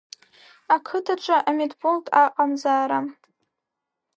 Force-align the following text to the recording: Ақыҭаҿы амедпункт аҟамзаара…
Ақыҭаҿы 0.75 1.37
амедпункт 1.49 2.07
аҟамзаара… 2.23 2.99